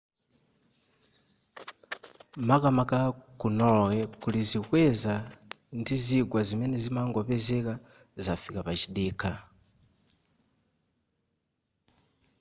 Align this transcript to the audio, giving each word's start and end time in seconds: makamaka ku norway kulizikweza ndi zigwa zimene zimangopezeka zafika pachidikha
makamaka 2.47 2.99
ku 3.39 3.47
norway 3.57 4.03
kulizikweza 4.21 5.13
ndi 5.79 5.93
zigwa 6.05 6.39
zimene 6.47 6.75
zimangopezeka 6.83 7.73
zafika 8.23 8.59
pachidikha 8.67 9.31